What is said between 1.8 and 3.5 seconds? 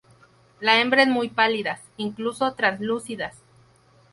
incluso translúcidas.